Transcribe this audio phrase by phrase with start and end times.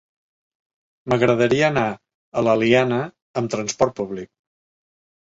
[1.13, 3.01] M'agradaria anar a l'Eliana
[3.45, 4.35] amb transport públic.